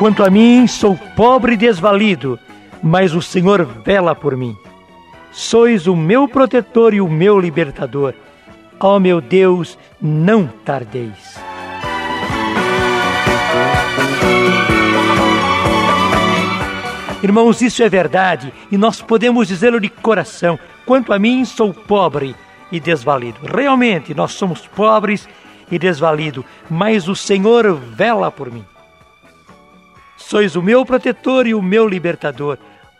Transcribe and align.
Quanto 0.00 0.24
a 0.24 0.30
mim, 0.30 0.66
sou 0.66 0.96
pobre 1.14 1.52
e 1.52 1.56
desvalido, 1.58 2.38
mas 2.82 3.14
o 3.14 3.20
Senhor 3.20 3.66
vela 3.84 4.14
por 4.14 4.34
mim. 4.34 4.56
Sois 5.30 5.86
o 5.86 5.94
meu 5.94 6.26
protetor 6.26 6.94
e 6.94 7.02
o 7.02 7.06
meu 7.06 7.38
libertador. 7.38 8.14
Ó 8.80 8.96
oh, 8.96 8.98
meu 8.98 9.20
Deus, 9.20 9.76
não 10.00 10.46
tardeis. 10.46 11.38
Irmãos, 17.22 17.60
isso 17.60 17.82
é 17.82 17.88
verdade 17.90 18.54
e 18.72 18.78
nós 18.78 19.02
podemos 19.02 19.48
dizê-lo 19.48 19.78
de 19.78 19.90
coração. 19.90 20.58
Quanto 20.86 21.12
a 21.12 21.18
mim, 21.18 21.44
sou 21.44 21.74
pobre 21.74 22.34
e 22.72 22.80
desvalido. 22.80 23.40
Realmente, 23.44 24.14
nós 24.14 24.32
somos 24.32 24.66
pobres 24.66 25.28
e 25.70 25.78
desvalido, 25.78 26.42
mas 26.70 27.06
o 27.06 27.14
Senhor 27.14 27.74
vela 27.74 28.30
por 28.30 28.50
mim. 28.50 28.64
Sois 30.30 30.54
o 30.54 30.62
meu 30.62 30.86
protetor 30.86 31.44
e 31.44 31.54
o 31.54 31.60
meu 31.60 31.88
libertador. 31.88 32.56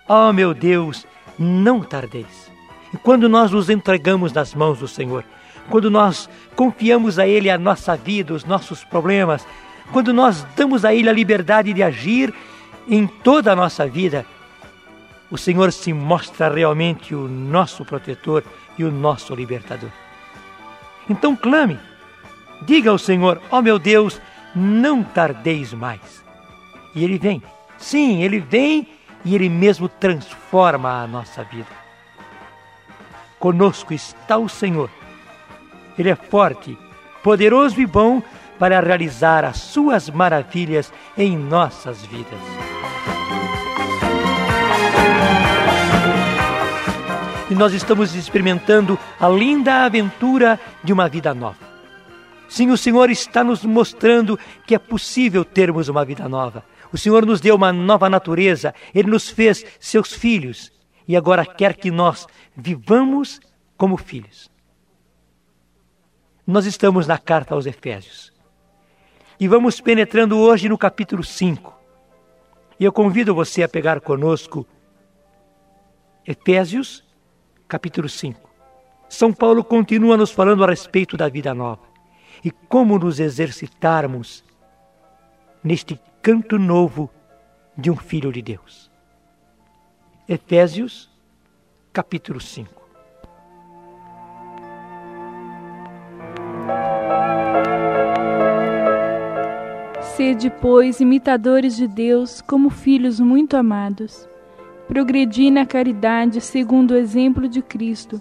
Ó 0.09 0.31
oh, 0.31 0.33
meu 0.33 0.53
Deus, 0.53 1.07
não 1.39 1.81
tardeis. 1.81 2.51
E 2.93 2.97
quando 2.97 3.29
nós 3.29 3.53
nos 3.53 3.71
entregamos 3.71 4.33
nas 4.33 4.53
mãos 4.53 4.81
do 4.81 4.89
Senhor, 4.89 5.25
quando 5.69 5.89
nós 5.89 6.29
confiamos 6.57 7.21
a 7.21 7.29
Ele 7.29 7.49
a 7.49 7.57
nossa 7.57 7.97
vida, 7.97 8.35
os 8.35 8.45
nossos 8.45 8.83
problemas, 8.83 9.47
quando 9.93 10.13
nós 10.13 10.45
damos 10.57 10.85
a 10.85 10.93
Ele 10.93 11.09
a 11.09 11.13
liberdade 11.13 11.73
de 11.73 11.85
agir 11.85 12.35
em 12.89 13.07
toda 13.07 13.53
a 13.53 13.57
nossa 13.57 13.87
vida, 13.87 14.27
o 15.31 15.39
Senhor 15.39 15.71
se 15.71 15.93
mostra 15.93 16.53
realmente 16.53 17.15
o 17.15 17.29
nosso 17.29 17.85
protetor 17.85 18.43
e 18.77 18.83
o 18.83 18.91
nosso 18.91 19.37
libertador. 19.37 19.91
Então 21.09 21.37
clame, 21.37 21.79
diga 22.63 22.91
ao 22.91 22.99
Senhor: 22.99 23.41
Ó 23.53 23.61
oh 23.61 23.63
meu 23.63 23.79
Deus, 23.79 24.21
não 24.53 25.05
tardeis 25.05 25.73
mais. 25.73 26.29
E 26.95 27.05
Ele 27.05 27.19
vem, 27.19 27.43
sim, 27.79 28.23
Ele 28.23 28.41
vem 28.41 28.89
e 29.25 29.35
Ele 29.35 29.49
mesmo 29.49 29.89
transforma 29.89 31.03
a 31.03 31.07
nossa 31.07 31.45
vida. 31.45 31.69
Conosco 33.39 33.95
está 33.95 34.37
o 34.37 34.49
Senhor. 34.49 34.91
Ele 35.99 36.11
é 36.11 36.17
forte, 36.17 36.77
poderoso 37.23 37.81
e 37.81 37.87
bom 37.87 38.23
para 38.59 38.81
realizar 38.81 39.45
as 39.45 39.59
suas 39.59 40.11
maravilhas 40.11 40.93
em 41.17 41.37
nossas 41.37 42.05
vidas. 42.05 42.39
E 47.51 47.55
nós 47.55 47.73
estamos 47.73 48.15
experimentando 48.15 48.99
a 49.19 49.29
linda 49.29 49.85
aventura 49.85 50.61
de 50.85 50.93
uma 50.93 51.09
vida 51.09 51.35
nova. 51.35 51.71
Sim, 52.49 52.71
o 52.71 52.77
Senhor 52.77 53.11
está 53.11 53.43
nos 53.43 53.65
mostrando 53.65 54.39
que 54.67 54.75
é 54.75 54.79
possível 54.79 55.45
termos 55.45 55.89
uma 55.89 56.05
vida 56.05 56.29
nova. 56.29 56.65
O 56.93 56.99
Senhor 56.99 57.25
nos 57.25 57.41
deu 57.41 57.55
uma 57.55 57.73
nova 57.73 58.09
natureza, 58.11 58.75
Ele 58.95 59.11
nos 59.11 59.29
fez 59.29 59.65
seus 59.79 60.13
filhos 60.13 60.73
e 61.07 61.17
agora 61.17 61.47
quer 61.47 61.75
que 61.77 61.91
nós 61.91 62.27
vivamos 62.57 63.41
como 63.77 63.97
filhos. 63.97 64.51
Nós 66.47 66.67
estamos 66.67 67.07
na 67.07 67.19
carta 67.19 67.55
aos 67.55 67.67
Efésios 67.67 68.33
e 69.39 69.47
vamos 69.47 69.81
penetrando 69.81 70.39
hoje 70.39 70.69
no 70.69 70.77
capítulo 70.77 71.25
5. 71.25 71.79
E 72.79 72.85
eu 72.85 72.93
convido 72.93 73.35
você 73.35 73.63
a 73.63 73.69
pegar 73.69 74.01
conosco 74.01 74.67
Efésios, 76.27 77.05
capítulo 77.69 78.09
5. 78.09 78.51
São 79.09 79.33
Paulo 79.33 79.65
continua 79.65 80.17
nos 80.17 80.31
falando 80.31 80.63
a 80.63 80.69
respeito 80.69 81.17
da 81.17 81.29
vida 81.29 81.55
nova 81.55 81.83
e 82.45 82.51
como 82.51 82.99
nos 82.99 83.19
exercitarmos 83.19 84.45
neste 85.63 86.01
canto 86.23 86.59
novo 86.59 87.09
de 87.75 87.91
um 87.91 87.97
filho 87.97 88.31
de 88.31 88.43
Deus. 88.43 88.91
Efésios, 90.29 91.09
capítulo 91.95 92.39
5. 92.39 92.71
Sede, 100.15 100.51
pois, 100.61 101.01
imitadores 101.01 101.75
de 101.75 101.89
Deus 101.89 102.43
como 102.43 102.69
filhos 102.69 103.19
muito 103.19 103.57
amados. 103.57 104.29
Progredi 104.87 105.51
na 105.51 105.65
caridade 105.65 106.43
segundo 106.43 106.91
o 106.91 106.97
exemplo 106.97 107.49
de 107.49 107.63
Cristo, 107.63 108.21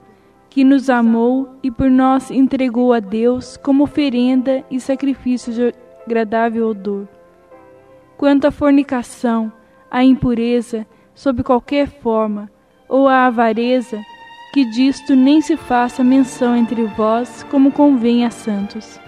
que 0.50 0.64
nos 0.64 0.90
amou 0.90 1.50
e 1.62 1.70
por 1.70 1.92
nós 1.92 2.32
entregou 2.32 2.94
a 2.94 3.02
Deus 3.02 3.58
como 3.58 3.84
oferenda 3.84 4.64
e 4.72 4.80
sacrifício 4.80 5.52
de 5.52 5.74
agradável 6.06 6.70
odor 6.70 7.19
quanto 8.20 8.48
à 8.48 8.52
fornicação, 8.52 9.50
à 9.90 10.04
impureza, 10.04 10.86
sob 11.16 11.42
qualquer 11.42 11.88
forma, 11.88 12.52
ou 12.90 13.08
à 13.08 13.28
avareza, 13.28 13.98
que 14.54 14.66
disto 14.66 15.16
nem 15.16 15.40
se 15.40 15.56
faça 15.56 16.04
menção 16.04 16.54
entre 16.54 16.84
vós, 16.98 17.44
como 17.50 17.72
convém 17.72 18.26
a 18.26 18.30
santos. 18.30 19.00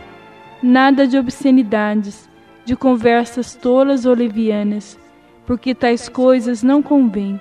Nada 0.63 1.05
de 1.05 1.17
obscenidades, 1.17 2.29
de 2.63 2.73
conversas 2.73 3.53
tolas 3.53 4.05
ou 4.05 4.15
levianas, 4.15 4.97
porque 5.45 5.75
tais 5.75 6.07
coisas 6.07 6.63
não 6.63 6.81
convêm. 6.81 7.37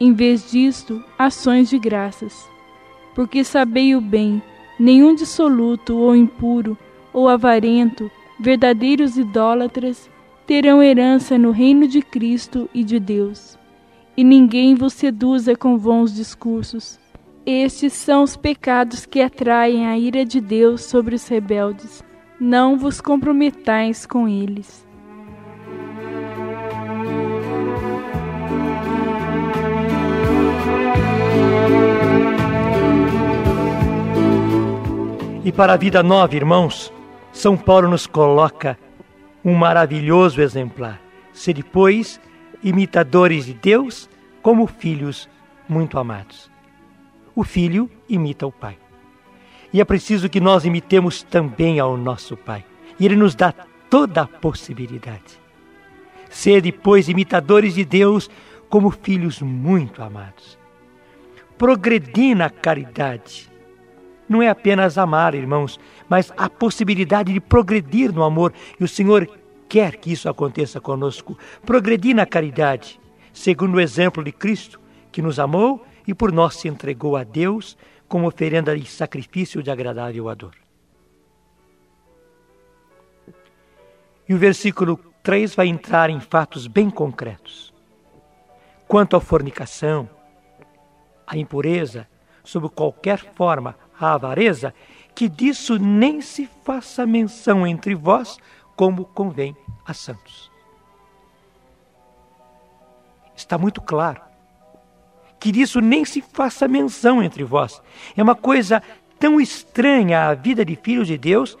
Em 0.00 0.12
vez 0.12 0.50
disto, 0.50 1.00
ações 1.16 1.70
de 1.70 1.78
graças. 1.78 2.44
Porque 3.14 3.44
sabei 3.44 3.94
o 3.94 4.00
bem, 4.00 4.42
nenhum 4.80 5.14
dissoluto 5.14 5.96
ou 5.96 6.16
impuro 6.16 6.76
ou 7.12 7.28
avarento, 7.28 8.10
verdadeiros 8.40 9.16
idólatras, 9.16 10.10
terão 10.46 10.82
herança 10.82 11.38
no 11.38 11.50
reino 11.50 11.88
de 11.88 12.02
Cristo 12.02 12.68
e 12.74 12.84
de 12.84 13.00
Deus. 13.00 13.58
E 14.16 14.22
ninguém 14.22 14.74
vos 14.74 14.92
seduza 14.92 15.56
com 15.56 15.78
vãos 15.78 16.14
discursos. 16.14 17.00
Estes 17.46 17.92
são 17.92 18.22
os 18.22 18.36
pecados 18.36 19.04
que 19.04 19.20
atraem 19.20 19.86
a 19.86 19.98
ira 19.98 20.24
de 20.24 20.40
Deus 20.40 20.82
sobre 20.82 21.14
os 21.14 21.26
rebeldes. 21.26 22.02
Não 22.38 22.76
vos 22.76 23.00
comprometais 23.00 24.06
com 24.06 24.28
eles. 24.28 24.86
E 35.44 35.52
para 35.52 35.74
a 35.74 35.76
vida 35.76 36.02
nova, 36.02 36.34
irmãos, 36.34 36.90
São 37.30 37.54
Paulo 37.54 37.88
nos 37.88 38.06
coloca 38.06 38.78
um 39.44 39.54
maravilhoso 39.54 40.40
exemplar. 40.40 41.00
Ser, 41.32 41.62
pois, 41.64 42.20
imitadores 42.62 43.46
de 43.46 43.54
Deus 43.54 44.08
como 44.40 44.66
filhos 44.66 45.28
muito 45.68 45.98
amados. 45.98 46.50
O 47.34 47.44
filho 47.44 47.90
imita 48.08 48.46
o 48.46 48.52
pai. 48.52 48.78
E 49.72 49.80
é 49.80 49.84
preciso 49.84 50.28
que 50.28 50.40
nós 50.40 50.64
imitemos 50.64 51.22
também 51.22 51.80
ao 51.80 51.96
nosso 51.96 52.36
pai. 52.36 52.64
E 52.98 53.04
ele 53.04 53.16
nos 53.16 53.34
dá 53.34 53.52
toda 53.90 54.22
a 54.22 54.26
possibilidade. 54.26 55.40
Sede, 56.30 56.70
pois, 56.70 57.08
imitadores 57.08 57.74
de 57.74 57.84
Deus 57.84 58.30
como 58.68 58.90
filhos 58.90 59.40
muito 59.40 60.02
amados. 60.02 60.58
Progredir 61.58 62.36
na 62.36 62.50
caridade. 62.50 63.50
Não 64.28 64.42
é 64.42 64.48
apenas 64.48 64.96
amar, 64.96 65.34
irmãos, 65.34 65.78
mas 66.08 66.32
a 66.36 66.48
possibilidade 66.48 67.32
de 67.32 67.40
progredir 67.40 68.12
no 68.12 68.22
amor. 68.22 68.52
E 68.78 68.84
o 68.84 68.88
Senhor 68.88 69.28
quer 69.68 69.96
que 69.96 70.12
isso 70.12 70.28
aconteça 70.28 70.80
conosco. 70.80 71.38
Progredir 71.64 72.14
na 72.14 72.26
caridade, 72.26 73.00
segundo 73.32 73.74
o 73.74 73.80
exemplo 73.80 74.24
de 74.24 74.32
Cristo, 74.32 74.80
que 75.12 75.22
nos 75.22 75.38
amou 75.38 75.84
e 76.06 76.14
por 76.14 76.32
nós 76.32 76.56
se 76.56 76.68
entregou 76.68 77.16
a 77.16 77.24
Deus 77.24 77.76
como 78.08 78.26
oferenda 78.26 78.74
e 78.76 78.84
sacrifício 78.84 79.62
de 79.62 79.70
agradável 79.70 80.34
dor. 80.34 80.54
E 84.28 84.34
o 84.34 84.38
versículo 84.38 84.98
3 85.22 85.54
vai 85.54 85.66
entrar 85.66 86.10
em 86.10 86.20
fatos 86.20 86.66
bem 86.66 86.88
concretos. 86.88 87.72
Quanto 88.86 89.16
à 89.16 89.20
fornicação, 89.20 90.08
à 91.26 91.36
impureza, 91.36 92.06
sob 92.42 92.68
qualquer 92.68 93.18
forma, 93.34 93.76
a 93.98 94.14
avareza, 94.14 94.74
que 95.14 95.28
disso 95.28 95.78
nem 95.78 96.20
se 96.20 96.48
faça 96.64 97.06
menção 97.06 97.66
entre 97.66 97.94
vós, 97.94 98.38
como 98.76 99.04
convém 99.04 99.56
a 99.86 99.94
santos. 99.94 100.50
Está 103.36 103.58
muito 103.58 103.80
claro 103.80 104.20
que 105.38 105.52
disso 105.52 105.80
nem 105.80 106.06
se 106.06 106.22
faça 106.22 106.66
menção 106.66 107.22
entre 107.22 107.44
vós. 107.44 107.82
É 108.16 108.22
uma 108.22 108.34
coisa 108.34 108.82
tão 109.18 109.38
estranha 109.38 110.28
à 110.28 110.34
vida 110.34 110.64
de 110.64 110.74
filhos 110.74 111.06
de 111.06 111.18
Deus 111.18 111.58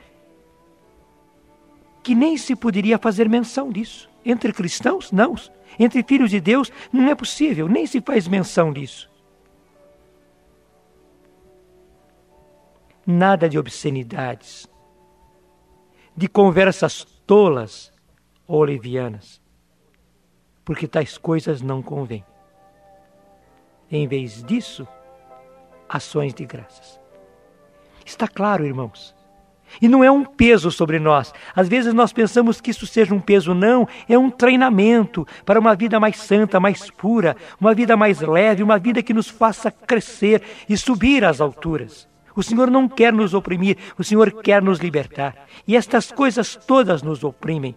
que 2.02 2.14
nem 2.14 2.36
se 2.36 2.56
poderia 2.56 2.98
fazer 2.98 3.28
menção 3.28 3.70
disso. 3.70 4.08
Entre 4.24 4.52
cristãos, 4.52 5.12
não. 5.12 5.34
Entre 5.78 6.02
filhos 6.02 6.30
de 6.30 6.40
Deus, 6.40 6.72
não 6.92 7.08
é 7.08 7.14
possível, 7.14 7.68
nem 7.68 7.86
se 7.86 8.00
faz 8.00 8.26
menção 8.26 8.72
disso. 8.72 9.10
Nada 13.06 13.48
de 13.48 13.58
obscenidades, 13.58 14.68
de 16.16 16.28
conversas 16.28 17.04
tolas 17.26 17.92
ou 18.46 18.62
levianas. 18.62 19.42
porque 20.64 20.88
tais 20.88 21.18
coisas 21.18 21.60
não 21.60 21.82
convêm. 21.82 22.24
Em 23.90 24.08
vez 24.08 24.42
disso, 24.42 24.88
ações 25.88 26.32
de 26.32 26.46
graças. 26.46 26.98
Está 28.04 28.26
claro, 28.26 28.64
irmãos? 28.64 29.14
E 29.80 29.88
não 29.88 30.04
é 30.04 30.10
um 30.10 30.24
peso 30.24 30.70
sobre 30.70 30.98
nós. 30.98 31.32
Às 31.54 31.68
vezes 31.68 31.92
nós 31.92 32.12
pensamos 32.12 32.60
que 32.60 32.70
isso 32.70 32.86
seja 32.86 33.14
um 33.14 33.20
peso, 33.20 33.54
não. 33.54 33.88
É 34.08 34.16
um 34.16 34.30
treinamento 34.30 35.26
para 35.44 35.58
uma 35.60 35.74
vida 35.74 35.98
mais 35.98 36.16
santa, 36.16 36.60
mais 36.60 36.90
pura, 36.90 37.36
uma 37.60 37.74
vida 37.74 37.96
mais 37.96 38.20
leve, 38.20 38.62
uma 38.62 38.78
vida 38.78 39.02
que 39.02 39.12
nos 39.12 39.28
faça 39.28 39.70
crescer 39.70 40.42
e 40.68 40.76
subir 40.76 41.24
às 41.24 41.40
alturas. 41.40 42.08
O 42.36 42.42
Senhor 42.42 42.70
não 42.70 42.88
quer 42.88 43.12
nos 43.12 43.34
oprimir, 43.34 43.76
o 43.98 44.04
Senhor 44.04 44.30
quer 44.42 44.62
nos 44.62 44.78
libertar. 44.78 45.46
E 45.66 45.76
estas 45.76 46.10
coisas 46.10 46.56
todas 46.56 47.02
nos 47.02 47.22
oprimem. 47.22 47.76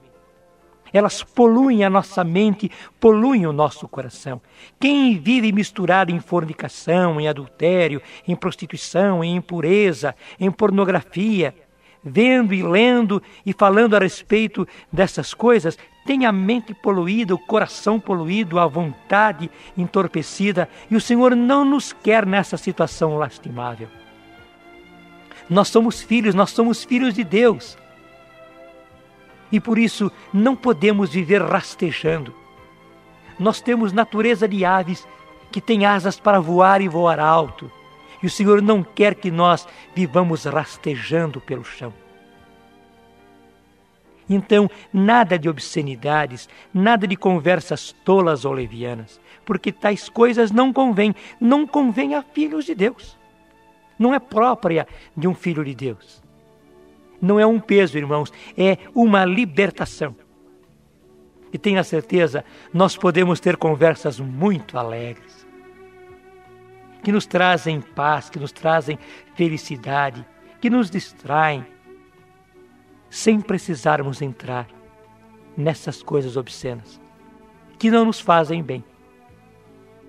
Elas 0.91 1.21
poluem 1.21 1.83
a 1.83 1.89
nossa 1.89 2.23
mente, 2.23 2.71
poluem 2.99 3.45
o 3.45 3.53
nosso 3.53 3.87
coração. 3.87 4.41
Quem 4.79 5.17
vive 5.19 5.51
misturado 5.51 6.11
em 6.11 6.19
fornicação, 6.19 7.19
em 7.19 7.27
adultério, 7.27 8.01
em 8.27 8.35
prostituição, 8.35 9.23
em 9.23 9.35
impureza, 9.35 10.15
em 10.39 10.49
pornografia, 10.49 11.53
vendo 12.03 12.53
e 12.53 12.63
lendo 12.63 13.21
e 13.45 13.53
falando 13.53 13.95
a 13.95 13.99
respeito 13.99 14.67
dessas 14.91 15.33
coisas, 15.33 15.77
tem 16.05 16.25
a 16.25 16.31
mente 16.31 16.73
poluída, 16.73 17.35
o 17.35 17.37
coração 17.37 17.99
poluído, 17.99 18.57
a 18.57 18.65
vontade 18.65 19.51
entorpecida, 19.77 20.69
e 20.89 20.95
o 20.95 21.01
Senhor 21.01 21.35
não 21.35 21.65
nos 21.65 21.91
quer 21.91 22.25
nessa 22.25 22.55
situação 22.55 23.17
lastimável. 23.17 23.89
Nós 25.49 25.69
somos 25.69 26.01
filhos, 26.01 26.35
nós 26.35 26.51
somos 26.51 26.83
filhos 26.83 27.13
de 27.13 27.23
Deus. 27.23 27.77
E 29.51 29.59
por 29.59 29.77
isso 29.77 30.11
não 30.33 30.55
podemos 30.55 31.11
viver 31.11 31.41
rastejando. 31.41 32.33
Nós 33.39 33.61
temos 33.61 33.93
natureza 33.93 34.47
de 34.47 34.65
aves 34.65 35.07
que 35.51 35.61
têm 35.61 35.85
asas 35.85 36.19
para 36.19 36.39
voar 36.39 36.81
e 36.81 36.87
voar 36.87 37.19
alto. 37.19 37.71
E 38.21 38.25
o 38.25 38.29
Senhor 38.29 38.61
não 38.61 38.83
quer 38.83 39.15
que 39.15 39.31
nós 39.31 39.67
vivamos 39.95 40.45
rastejando 40.45 41.39
pelo 41.39 41.63
chão. 41.63 41.93
Então, 44.29 44.69
nada 44.91 45.39
de 45.39 45.47
obscenidades, 45.47 46.49
nada 46.73 47.07
de 47.07 47.15
conversas 47.15 47.95
tolas 48.03 48.43
ou 48.43 48.51
levianas, 48.51 49.21
porque 49.45 49.71
tais 49.71 50.09
coisas 50.09 50.51
não 50.51 50.73
convêm, 50.73 51.15
não 51.39 51.65
convêm 51.65 52.13
a 52.13 52.21
filhos 52.21 52.65
de 52.65 52.75
Deus. 52.75 53.16
Não 53.97 54.13
é 54.13 54.19
própria 54.19 54.87
de 55.15 55.27
um 55.27 55.33
filho 55.33 55.63
de 55.63 55.73
Deus. 55.73 56.21
Não 57.21 57.39
é 57.39 57.45
um 57.45 57.59
peso, 57.59 57.97
irmãos, 57.97 58.31
é 58.57 58.77
uma 58.93 59.25
libertação. 59.25 60.15
E 61.51 61.57
tenha 61.57 61.83
certeza, 61.83 62.43
nós 62.73 62.95
podemos 62.95 63.39
ter 63.39 63.57
conversas 63.57 64.19
muito 64.19 64.77
alegres 64.77 65.47
que 67.03 67.11
nos 67.11 67.25
trazem 67.25 67.79
paz, 67.79 68.29
que 68.29 68.37
nos 68.37 68.51
trazem 68.51 68.99
felicidade, 69.33 70.25
que 70.59 70.69
nos 70.69 70.89
distraem, 70.89 71.65
sem 73.09 73.39
precisarmos 73.39 74.21
entrar 74.21 74.67
nessas 75.55 76.03
coisas 76.03 76.35
obscenas, 76.35 76.99
que 77.79 77.89
não 77.89 78.03
nos 78.03 78.19
fazem 78.19 78.61
bem, 78.61 78.83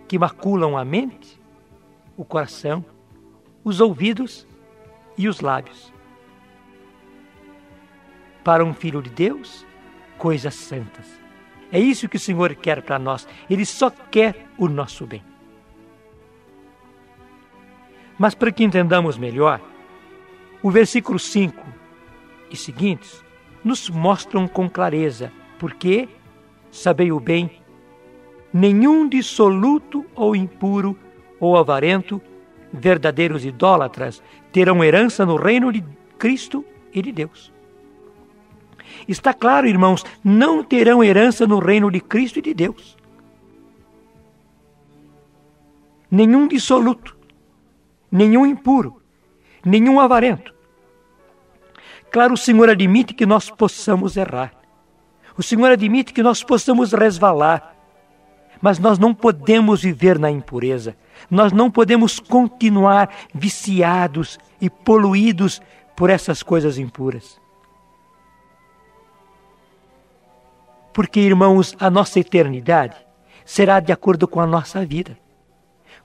que 0.08 0.18
maculam 0.18 0.76
a 0.76 0.84
mente, 0.84 1.40
o 2.16 2.24
coração, 2.24 2.84
os 3.68 3.80
ouvidos 3.80 4.46
e 5.16 5.28
os 5.28 5.40
lábios. 5.40 5.92
Para 8.42 8.64
um 8.64 8.72
filho 8.72 9.02
de 9.02 9.10
Deus, 9.10 9.66
coisas 10.16 10.54
santas. 10.54 11.06
É 11.70 11.78
isso 11.78 12.08
que 12.08 12.16
o 12.16 12.20
Senhor 12.20 12.54
quer 12.54 12.80
para 12.80 12.98
nós. 12.98 13.28
Ele 13.48 13.66
só 13.66 13.90
quer 13.90 14.46
o 14.56 14.68
nosso 14.68 15.06
bem. 15.06 15.22
Mas 18.18 18.34
para 18.34 18.50
que 18.50 18.64
entendamos 18.64 19.18
melhor, 19.18 19.60
o 20.62 20.70
versículo 20.70 21.18
5 21.18 21.62
e 22.50 22.56
seguintes 22.56 23.22
nos 23.62 23.90
mostram 23.90 24.48
com 24.48 24.68
clareza, 24.68 25.30
porque, 25.58 26.08
sabei 26.70 27.12
o 27.12 27.20
bem, 27.20 27.60
nenhum 28.50 29.06
dissoluto 29.06 30.06
ou 30.14 30.34
impuro 30.34 30.98
ou 31.38 31.56
avarento, 31.56 32.20
verdadeiros 32.72 33.44
idólatras, 33.44 34.22
terão 34.52 34.82
herança 34.82 35.24
no 35.24 35.36
reino 35.36 35.72
de 35.72 35.82
Cristo 36.18 36.64
e 36.92 37.02
de 37.02 37.12
Deus. 37.12 37.52
Está 39.06 39.32
claro, 39.32 39.66
irmãos, 39.66 40.04
não 40.22 40.62
terão 40.62 41.02
herança 41.02 41.46
no 41.46 41.58
reino 41.58 41.90
de 41.90 42.00
Cristo 42.00 42.38
e 42.38 42.42
de 42.42 42.54
Deus. 42.54 42.96
Nenhum 46.10 46.48
dissoluto, 46.48 47.16
nenhum 48.10 48.46
impuro, 48.46 49.00
nenhum 49.64 50.00
avarento. 50.00 50.54
Claro, 52.10 52.34
o 52.34 52.38
Senhor 52.38 52.70
admite 52.70 53.12
que 53.12 53.26
nós 53.26 53.50
possamos 53.50 54.16
errar. 54.16 54.54
O 55.36 55.42
Senhor 55.42 55.70
admite 55.70 56.12
que 56.12 56.22
nós 56.22 56.42
possamos 56.42 56.92
resvalar. 56.92 57.76
Mas 58.60 58.78
nós 58.78 58.98
não 58.98 59.14
podemos 59.14 59.82
viver 59.82 60.18
na 60.18 60.30
impureza. 60.30 60.96
Nós 61.30 61.52
não 61.52 61.70
podemos 61.70 62.18
continuar 62.18 63.10
viciados 63.34 64.38
e 64.60 64.68
poluídos 64.68 65.60
por 65.96 66.10
essas 66.10 66.42
coisas 66.42 66.78
impuras. 66.78 67.40
Porque, 70.92 71.20
irmãos, 71.20 71.74
a 71.78 71.90
nossa 71.90 72.18
eternidade 72.18 72.96
será 73.44 73.80
de 73.80 73.92
acordo 73.92 74.26
com 74.26 74.40
a 74.40 74.46
nossa 74.46 74.84
vida. 74.84 75.18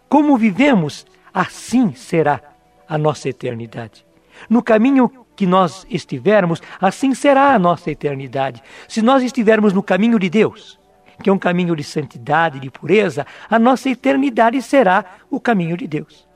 Como 0.07 0.37
vivemos 0.37 1.05
assim 1.33 1.93
será 1.93 2.39
a 2.87 2.97
nossa 2.97 3.27
eternidade. 3.27 4.05
No 4.49 4.61
caminho 4.61 5.11
que 5.35 5.45
nós 5.45 5.85
estivermos, 5.89 6.61
assim 6.79 7.15
será 7.15 7.53
a 7.53 7.59
nossa 7.59 7.89
eternidade. 7.89 8.61
Se 8.87 9.01
nós 9.01 9.23
estivermos 9.23 9.73
no 9.73 9.81
caminho 9.81 10.19
de 10.19 10.29
Deus, 10.29 10.79
que 11.21 11.29
é 11.29 11.33
um 11.33 11.37
caminho 11.37 11.75
de 11.75 11.83
santidade, 11.83 12.59
de 12.59 12.69
pureza, 12.69 13.25
a 13.49 13.59
nossa 13.59 13.89
eternidade 13.89 14.61
será 14.61 15.05
o 15.29 15.39
caminho 15.39 15.77
de 15.77 15.87
Deus. 15.87 16.27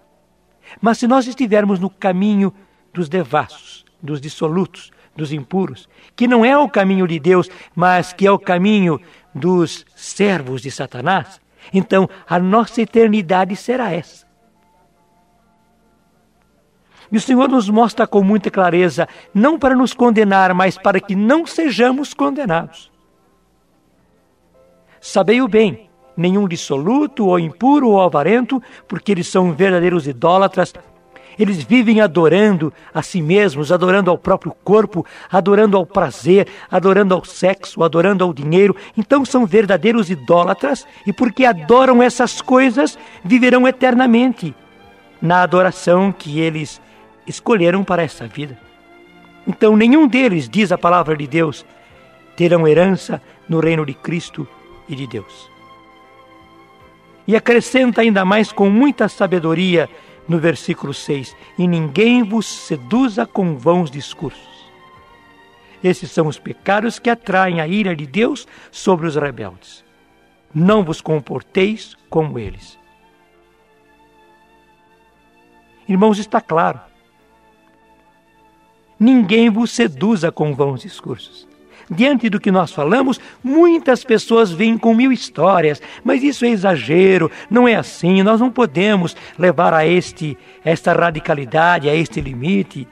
Mas 0.82 0.98
se 0.98 1.08
nós 1.08 1.28
estivermos 1.28 1.80
no 1.80 1.90
caminho 1.90 2.54
dos 2.94 3.08
devassos, 3.10 3.86
dos 4.02 4.20
dissolutos, 4.20 4.92
dos 5.16 5.32
impuros, 5.32 5.90
que 6.16 6.28
não 6.28 6.46
é 6.46 6.58
o 6.58 6.70
caminho 6.70 7.08
de 7.08 7.20
Deus, 7.20 7.50
mas 7.76 8.14
que 8.14 8.28
é 8.28 8.32
o 8.32 8.40
caminho 8.40 9.02
dos 9.34 9.86
servos 9.96 10.62
de 10.62 10.70
Satanás, 10.70 11.42
então 11.74 12.10
a 12.28 12.40
nossa 12.40 12.82
eternidade 12.82 13.56
será 13.56 13.92
essa. 13.92 14.28
E 17.12 17.18
o 17.18 17.22
Senhor 17.22 17.48
nos 17.48 17.70
mostra 17.70 18.06
com 18.06 18.22
muita 18.22 18.52
clareza, 18.52 19.08
não 19.34 19.58
para 19.58 19.76
nos 19.76 19.94
condenar, 19.94 20.54
mas 20.54 20.78
para 20.78 21.00
que 21.00 21.16
não 21.16 21.46
sejamos 21.46 22.14
condenados. 22.14 22.92
Sabei 25.10 25.42
o 25.42 25.48
bem, 25.48 25.90
nenhum 26.18 26.46
dissoluto, 26.46 27.28
ou 27.28 27.40
impuro, 27.40 27.92
ou 27.92 28.02
avarento, 28.02 28.62
porque 28.90 29.14
eles 29.14 29.26
são 29.28 29.54
verdadeiros 29.54 30.06
idólatras. 30.06 30.74
Eles 31.40 31.64
vivem 31.64 32.02
adorando 32.02 32.74
a 32.94 33.02
si 33.02 33.22
mesmos, 33.22 33.72
adorando 33.72 34.12
ao 34.12 34.18
próprio 34.18 34.54
corpo, 34.66 35.06
adorando 35.32 35.78
ao 35.78 35.86
prazer, 35.86 36.46
adorando 36.70 37.14
ao 37.14 37.24
sexo, 37.24 37.86
adorando 37.86 38.22
ao 38.22 38.34
dinheiro. 38.34 38.76
Então 38.98 39.24
são 39.24 39.46
verdadeiros 39.46 40.10
idólatras 40.10 40.86
e 41.06 41.14
porque 41.14 41.46
adoram 41.46 42.04
essas 42.04 42.42
coisas, 42.42 43.00
viverão 43.24 43.66
eternamente 43.66 44.54
na 45.22 45.42
adoração 45.42 46.12
que 46.12 46.42
eles 46.42 46.82
escolheram 47.26 47.82
para 47.82 48.04
essa 48.04 48.28
vida. 48.28 48.60
Então, 49.48 49.78
nenhum 49.78 50.06
deles, 50.06 50.50
diz 50.50 50.70
a 50.74 50.78
palavra 50.78 51.16
de 51.16 51.26
Deus, 51.26 51.66
terão 52.36 52.68
herança 52.68 53.22
no 53.48 53.62
reino 53.62 53.86
de 53.86 53.94
Cristo 53.94 54.46
e 54.88 54.96
de 54.96 55.08
Deus. 55.08 55.50
E 57.28 57.36
acrescenta 57.36 58.02
ainda 58.02 58.24
mais 58.24 58.52
com 58.52 58.70
muita 58.70 59.08
sabedoria 59.08 59.90
no 60.28 60.40
versículo 60.40 60.94
6: 60.94 61.36
E 61.58 61.68
ninguém 61.68 62.24
vos 62.24 62.46
seduza 62.46 63.26
com 63.26 63.58
vãos 63.58 63.92
discursos. 63.92 64.48
Esses 65.84 66.12
são 66.12 66.28
os 66.28 66.40
pecados 66.40 67.00
que 67.00 67.10
atraem 67.10 67.62
a 67.62 67.68
ira 67.68 67.96
de 67.96 68.06
Deus 68.06 68.48
sobre 68.72 69.06
os 69.06 69.16
rebeldes. 69.16 69.86
Não 70.54 70.84
vos 70.84 71.02
comporteis 71.02 71.96
como 72.10 72.40
eles. 72.40 72.80
Irmãos, 75.88 76.18
está 76.18 76.42
claro 76.42 76.80
ninguém 79.00 79.50
vos 79.50 79.72
seduza 79.72 80.32
com 80.32 80.54
vãos 80.54 80.82
discursos. 80.82 81.48
Diante 81.90 82.30
do 82.30 82.40
que 82.40 82.52
nós 82.52 82.72
falamos, 82.72 83.20
muitas 83.42 84.04
pessoas 84.04 84.52
vêm 84.52 84.78
com 84.78 84.94
mil 84.94 85.12
histórias, 85.12 85.82
mas 86.04 86.22
isso 86.22 86.44
é 86.44 86.50
exagero, 86.50 87.32
não 87.50 87.66
é 87.66 87.76
assim, 87.76 88.22
nós 88.24 88.42
não 88.42 88.52
podemos 88.52 89.16
levar 89.40 89.74
a 89.74 89.88
este 89.88 90.38
esta 90.66 90.92
radicalidade, 90.92 91.90
a 91.90 91.96
este 91.96 92.20
limite. 92.20 92.88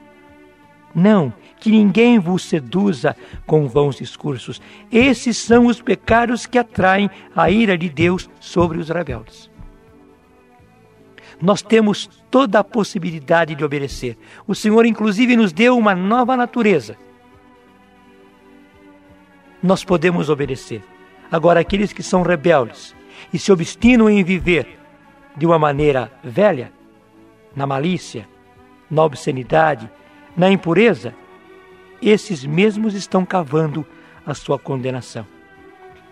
Não, 0.93 1.33
que 1.59 1.69
ninguém 1.69 2.19
vos 2.19 2.43
seduza 2.43 3.17
com 3.45 3.67
vãos 3.67 3.97
discursos. 3.97 4.61
Esses 4.89 5.35
são 5.35 5.65
os 5.65 5.81
pecados 5.81 6.45
que 6.45 6.57
atraem 6.57 7.09
a 7.35 7.51
ira 7.51 7.77
de 7.77 7.89
Deus 7.89 8.29
sobre 8.39 8.77
os 8.77 8.87
rebeldes. 8.87 9.49
Nós 11.41 11.61
temos 11.61 12.09
toda 12.31 12.59
a 12.59 12.63
possibilidade 12.63 13.55
de 13.55 13.63
obedecer. 13.65 14.17
O 14.47 14.55
Senhor, 14.55 14.85
inclusive, 14.85 15.35
nos 15.35 15.51
deu 15.51 15.77
uma 15.77 15.93
nova 15.93 16.37
natureza. 16.37 16.95
Nós 19.65 19.83
podemos 19.83 20.29
obedecer. 20.29 20.83
Agora, 21.31 21.59
aqueles 21.59 21.91
que 21.91 22.03
são 22.03 22.21
rebeldes 22.21 22.95
e 23.33 23.39
se 23.39 23.51
obstinam 23.51 24.07
em 24.07 24.23
viver 24.23 24.77
de 25.35 25.43
uma 25.43 25.57
maneira 25.57 26.11
velha, 26.23 26.71
na 27.55 27.65
malícia, 27.65 28.29
na 28.91 29.03
obscenidade, 29.03 29.89
na 30.37 30.51
impureza, 30.51 31.15
esses 31.99 32.45
mesmos 32.45 32.93
estão 32.93 33.25
cavando 33.25 33.83
a 34.23 34.35
sua 34.35 34.59
condenação. 34.59 35.25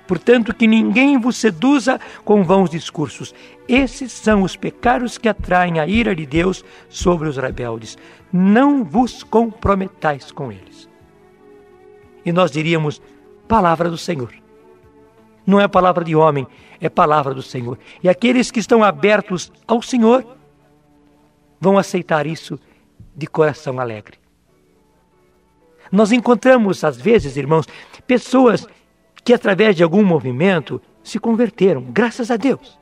Portanto, 0.08 0.52
que 0.52 0.66
ninguém 0.66 1.20
vos 1.20 1.38
seduza 1.38 2.00
com 2.26 2.44
vãos 2.44 2.72
discursos. 2.72 3.36
Esses 3.68 4.12
são 4.12 4.42
os 4.42 4.56
pecados 4.56 5.20
que 5.20 5.30
atraem 5.30 5.80
a 5.80 5.86
ira 5.86 6.16
de 6.16 6.26
Deus 6.26 6.66
sobre 6.90 7.30
os 7.30 7.38
rebeldes. 7.38 8.00
Não 8.32 8.84
vos 8.84 9.22
comprometais 9.22 10.32
com 10.32 10.52
eles. 10.52 10.90
E 12.26 12.32
nós 12.32 12.50
diríamos, 12.50 13.02
palavra 13.54 13.88
do 13.88 14.00
Senhor. 14.00 14.34
Não 15.46 15.62
é 15.62 15.68
palavra 15.68 16.04
de 16.04 16.16
homem, 16.16 16.48
é 16.82 16.90
palavra 16.90 17.36
do 17.36 17.44
Senhor. 17.44 17.78
E 18.02 18.10
aqueles 18.10 18.50
que 18.50 18.60
estão 18.60 18.84
abertos 18.84 19.52
ao 19.68 19.80
Senhor 19.80 20.26
vão 21.62 21.78
aceitar 21.78 22.26
isso 22.26 22.60
de 23.16 23.28
coração 23.28 23.80
alegre. 23.80 24.18
Nós 25.92 26.12
encontramos, 26.12 26.84
às 26.84 26.98
vezes, 26.98 27.38
irmãos, 27.38 27.68
pessoas 28.08 28.68
que, 29.24 29.36
através 29.36 29.76
de 29.76 29.84
algum 29.84 30.04
movimento, 30.04 30.82
se 31.04 31.20
converteram, 31.20 31.84
graças 31.84 32.32
a 32.32 32.38
Deus, 32.38 32.80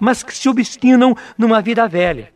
mas 0.00 0.22
que 0.22 0.34
se 0.34 0.48
obstinam 0.48 1.14
numa 1.36 1.60
vida 1.60 1.86
velha 1.86 2.32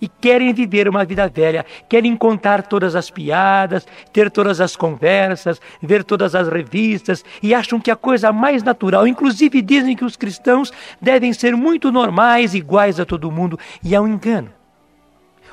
e 0.00 0.08
querem 0.08 0.52
viver 0.52 0.88
uma 0.88 1.04
vida 1.04 1.28
velha, 1.28 1.64
querem 1.88 2.16
contar 2.16 2.62
todas 2.62 2.94
as 2.94 3.10
piadas, 3.10 3.86
ter 4.12 4.30
todas 4.30 4.60
as 4.60 4.76
conversas, 4.76 5.60
ver 5.82 6.04
todas 6.04 6.34
as 6.34 6.48
revistas 6.48 7.24
e 7.42 7.54
acham 7.54 7.80
que 7.80 7.90
a 7.90 7.96
coisa 7.96 8.32
mais 8.32 8.62
natural, 8.62 9.06
inclusive 9.06 9.60
dizem 9.60 9.96
que 9.96 10.04
os 10.04 10.16
cristãos 10.16 10.72
devem 11.00 11.32
ser 11.32 11.56
muito 11.56 11.90
normais, 11.90 12.54
iguais 12.54 13.00
a 13.00 13.04
todo 13.04 13.30
mundo, 13.30 13.58
e 13.82 13.94
é 13.94 14.00
um 14.00 14.08
engano. 14.08 14.50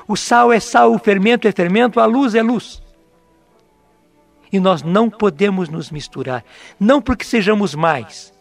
O 0.08 0.16
sal 0.16 0.52
é 0.52 0.60
sal, 0.60 0.92
o 0.92 0.98
fermento 0.98 1.48
é 1.48 1.52
fermento, 1.52 1.98
a 1.98 2.06
luz 2.06 2.34
é 2.34 2.42
luz. 2.42 2.80
E 4.52 4.60
nós 4.60 4.82
não 4.82 5.10
podemos 5.10 5.68
nos 5.68 5.90
misturar, 5.90 6.44
não 6.78 7.02
porque 7.02 7.24
sejamos 7.24 7.74
mais, 7.74 8.32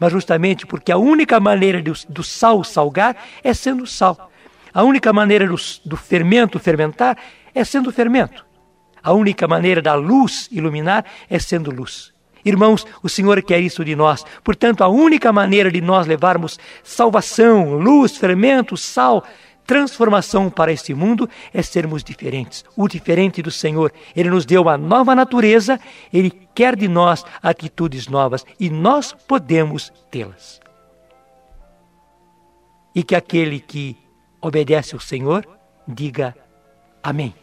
mas 0.00 0.10
justamente 0.10 0.66
porque 0.66 0.90
a 0.90 0.96
única 0.96 1.38
maneira 1.38 1.82
do, 1.82 1.92
do 2.08 2.22
sal 2.22 2.64
salgar 2.64 3.16
é 3.44 3.52
sendo 3.52 3.86
sal. 3.86 4.30
A 4.76 4.82
única 4.82 5.10
maneira 5.10 5.46
do, 5.46 5.56
do 5.86 5.96
fermento 5.96 6.58
fermentar 6.58 7.16
é 7.54 7.64
sendo 7.64 7.90
fermento. 7.90 8.44
A 9.02 9.10
única 9.10 9.48
maneira 9.48 9.80
da 9.80 9.94
luz 9.94 10.50
iluminar 10.52 11.02
é 11.30 11.38
sendo 11.38 11.70
luz. 11.70 12.12
Irmãos, 12.44 12.86
o 13.02 13.08
Senhor 13.08 13.40
quer 13.40 13.58
isso 13.58 13.82
de 13.82 13.96
nós. 13.96 14.22
Portanto, 14.44 14.84
a 14.84 14.88
única 14.88 15.32
maneira 15.32 15.70
de 15.70 15.80
nós 15.80 16.06
levarmos 16.06 16.58
salvação, 16.84 17.72
luz, 17.78 18.18
fermento, 18.18 18.76
sal, 18.76 19.24
transformação 19.66 20.50
para 20.50 20.70
este 20.70 20.92
mundo 20.92 21.26
é 21.54 21.62
sermos 21.62 22.04
diferentes. 22.04 22.62
O 22.76 22.86
diferente 22.86 23.40
do 23.40 23.50
Senhor. 23.50 23.90
Ele 24.14 24.28
nos 24.28 24.44
deu 24.44 24.60
uma 24.60 24.76
nova 24.76 25.14
natureza, 25.14 25.80
ele 26.12 26.30
quer 26.54 26.76
de 26.76 26.86
nós 26.86 27.24
atitudes 27.42 28.08
novas 28.08 28.44
e 28.60 28.68
nós 28.68 29.14
podemos 29.26 29.90
tê-las. 30.10 30.60
E 32.94 33.02
que 33.02 33.14
aquele 33.14 33.58
que 33.58 34.04
obedece 34.46 34.94
ao 34.94 35.00
Senhor, 35.00 35.46
diga 35.86 36.34
Amém. 37.02 37.34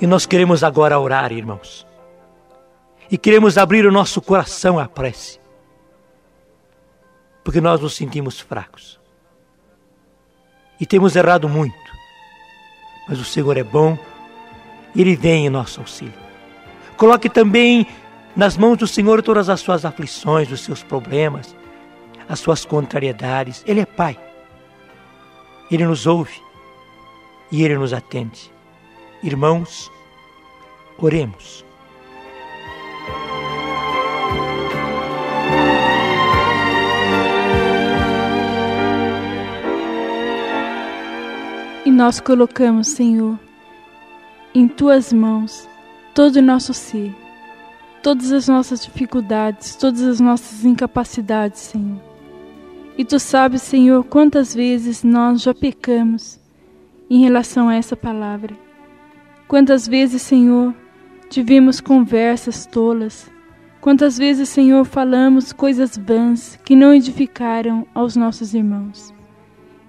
E 0.00 0.06
nós 0.06 0.26
queremos 0.26 0.62
agora 0.62 0.98
orar, 0.98 1.32
irmãos. 1.32 1.86
E 3.10 3.16
queremos 3.16 3.56
abrir 3.56 3.86
o 3.86 3.92
nosso 3.92 4.20
coração 4.20 4.78
à 4.78 4.86
prece. 4.86 5.40
Porque 7.42 7.60
nós 7.60 7.80
nos 7.80 7.96
sentimos 7.96 8.38
fracos. 8.38 9.00
E 10.80 10.86
temos 10.86 11.16
errado 11.16 11.48
muito. 11.48 11.74
Mas 13.08 13.18
o 13.18 13.24
Senhor 13.24 13.56
é 13.56 13.64
bom 13.64 13.98
ele 15.00 15.16
vem 15.16 15.46
em 15.46 15.50
nosso 15.50 15.80
auxílio. 15.80 16.14
Coloque 16.96 17.28
também 17.28 17.86
nas 18.36 18.56
mãos 18.56 18.76
do 18.76 18.86
Senhor 18.86 19.22
todas 19.22 19.48
as 19.48 19.60
suas 19.60 19.84
aflições, 19.84 20.50
os 20.50 20.60
seus 20.60 20.82
problemas, 20.82 21.54
as 22.28 22.38
suas 22.40 22.64
contrariedades. 22.64 23.62
Ele 23.66 23.80
é 23.80 23.86
Pai. 23.86 24.18
Ele 25.70 25.86
nos 25.86 26.06
ouve 26.06 26.40
e 27.50 27.62
Ele 27.64 27.76
nos 27.76 27.92
atende. 27.92 28.52
Irmãos, 29.22 29.90
oremos. 30.98 31.64
E 41.84 41.90
nós 41.90 42.18
colocamos, 42.18 42.88
Senhor, 42.88 43.38
em 44.54 44.68
tuas 44.68 45.12
mãos 45.12 45.68
todo 46.14 46.36
o 46.36 46.42
nosso 46.42 46.72
ser, 46.72 47.12
todas 48.00 48.30
as 48.30 48.46
nossas 48.46 48.84
dificuldades, 48.84 49.74
todas 49.74 50.02
as 50.02 50.20
nossas 50.20 50.64
incapacidades, 50.64 51.58
Senhor. 51.58 52.00
E 52.96 53.04
tu 53.04 53.18
sabes, 53.18 53.62
Senhor, 53.62 54.04
quantas 54.04 54.54
vezes 54.54 55.02
nós 55.02 55.42
já 55.42 55.52
pecamos 55.52 56.40
em 57.10 57.20
relação 57.20 57.68
a 57.68 57.74
essa 57.74 57.96
palavra. 57.96 58.54
Quantas 59.48 59.88
vezes, 59.88 60.22
Senhor, 60.22 60.72
tivemos 61.28 61.80
conversas 61.80 62.64
tolas. 62.64 63.28
Quantas 63.80 64.16
vezes, 64.16 64.48
Senhor, 64.48 64.84
falamos 64.84 65.52
coisas 65.52 65.98
vãs 65.98 66.56
que 66.64 66.76
não 66.76 66.94
edificaram 66.94 67.84
aos 67.92 68.14
nossos 68.14 68.54
irmãos. 68.54 69.12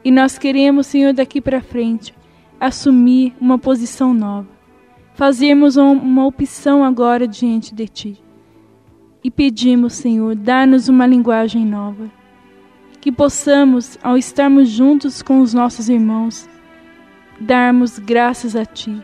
E 0.04 0.10
nós 0.10 0.40
queremos, 0.40 0.88
Senhor, 0.88 1.14
daqui 1.14 1.40
para 1.40 1.62
frente, 1.62 2.16
assumir 2.60 3.36
uma 3.40 3.60
posição 3.60 4.12
nova 4.12 4.55
fazermos 5.16 5.78
uma 5.78 6.26
opção 6.26 6.84
agora 6.84 7.26
diante 7.28 7.74
de 7.74 7.88
Ti. 7.88 8.24
E 9.24 9.32
pedimos, 9.32 9.94
Senhor, 9.94 10.36
dá-nos 10.36 10.88
uma 10.90 11.08
linguagem 11.08 11.66
nova. 11.66 12.12
Que 13.00 13.12
possamos, 13.12 13.98
ao 14.04 14.18
estarmos 14.18 14.70
juntos 14.70 15.22
com 15.22 15.40
os 15.40 15.54
nossos 15.54 15.90
irmãos, 15.90 16.48
darmos 17.40 17.98
graças 17.98 18.56
a 18.56 18.66
Ti, 18.66 19.02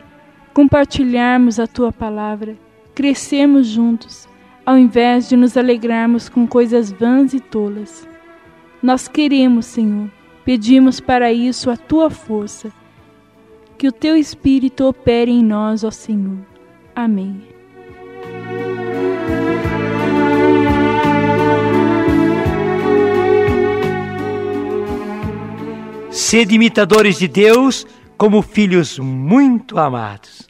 compartilharmos 0.52 1.58
a 1.58 1.66
Tua 1.66 1.90
palavra, 1.90 2.56
crescermos 2.94 3.66
juntos, 3.66 4.28
ao 4.66 4.78
invés 4.78 5.28
de 5.28 5.36
nos 5.36 5.56
alegrarmos 5.56 6.28
com 6.28 6.46
coisas 6.46 6.92
vãs 6.92 7.32
e 7.32 7.40
tolas. 7.40 8.06
Nós 8.82 9.08
queremos, 9.08 9.66
Senhor, 9.66 10.10
pedimos 10.44 11.00
para 11.00 11.32
isso 11.32 11.70
a 11.70 11.76
Tua 11.76 12.10
força 12.10 12.70
que 13.82 13.88
o 13.88 13.90
teu 13.90 14.16
Espírito 14.16 14.86
opere 14.86 15.32
em 15.32 15.42
nós, 15.42 15.82
ó 15.82 15.90
Senhor. 15.90 16.38
Amém. 16.94 17.42
Sede 26.12 26.54
imitadores 26.54 27.18
de 27.18 27.26
Deus 27.26 27.84
como 28.16 28.40
filhos 28.40 29.00
muito 29.00 29.76
amados. 29.80 30.48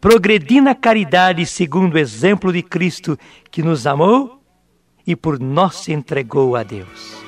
Progredi 0.00 0.60
na 0.60 0.74
caridade 0.74 1.46
segundo 1.46 1.94
o 1.94 1.98
exemplo 1.98 2.52
de 2.52 2.64
Cristo 2.64 3.16
que 3.48 3.62
nos 3.62 3.86
amou 3.86 4.42
e 5.06 5.14
por 5.14 5.38
nós 5.38 5.76
se 5.76 5.92
entregou 5.92 6.56
a 6.56 6.64
Deus. 6.64 7.22